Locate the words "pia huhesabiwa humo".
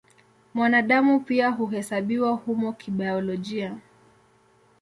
1.19-2.73